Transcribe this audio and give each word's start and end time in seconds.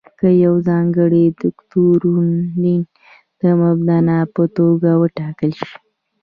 که 0.19 0.27
یو 0.45 0.55
ځانګړی 0.67 1.25
دوکتورین 1.41 2.77
د 3.41 3.43
مبنا 3.61 4.19
په 4.33 4.43
توګه 4.57 4.89
وټاکل 5.01 5.51
شي. 5.59 5.73